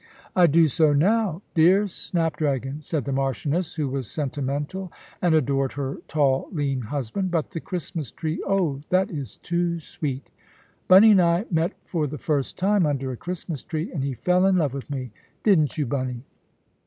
[0.35, 5.73] "I do so now dear snap dragon," said the Marchioness, who was sentimental and adored
[5.73, 10.25] her tall lean husband; "but the Christmas tree oh, that is too sweet.
[10.87, 14.47] Bunny and I met for the first time under a Christmas tree, and he fell
[14.47, 15.11] in love with me.
[15.43, 16.23] Didn't you, Bunny?"